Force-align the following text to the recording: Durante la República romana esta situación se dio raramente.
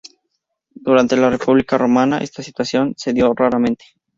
Durante 0.73 1.15
la 1.15 1.29
República 1.29 1.77
romana 1.77 2.17
esta 2.23 2.41
situación 2.41 2.95
se 2.97 3.13
dio 3.13 3.31
raramente. 3.35 3.85